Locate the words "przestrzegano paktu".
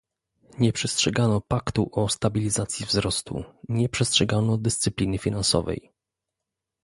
0.73-1.89